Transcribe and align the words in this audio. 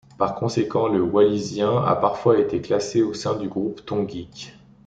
Par 0.17 0.33
conséquent, 0.33 0.87
le 0.87 1.03
wallisien 1.03 1.77
a 1.83 1.95
parfois 1.95 2.39
été 2.39 2.59
classé 2.59 3.03
au 3.03 3.13
sein 3.13 3.35
du 3.35 3.47
groupe 3.47 3.85
tongique. 3.85 4.53